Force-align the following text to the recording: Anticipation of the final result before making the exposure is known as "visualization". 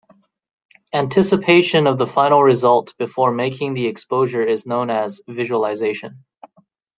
Anticipation 0.93 1.85
of 1.85 1.99
the 1.99 2.07
final 2.07 2.41
result 2.41 2.97
before 2.97 3.31
making 3.31 3.75
the 3.75 3.85
exposure 3.85 4.41
is 4.41 4.65
known 4.65 4.89
as 4.89 5.21
"visualization". 5.27 6.25